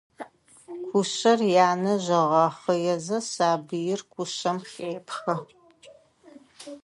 Кушъэр 0.87 1.39
янэжъ 1.69 2.07
ыгъэхъыезэ, 2.23 3.17
сабыир 3.31 4.01
кушъэм 4.11 4.57
хепхэ. 4.71 5.35